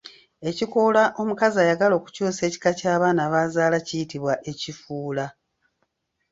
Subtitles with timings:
[0.49, 5.25] Ekikoola omukazi ayagala okukyusa ekika ky’abaana b’azaala kiyitibwa Ekifuula.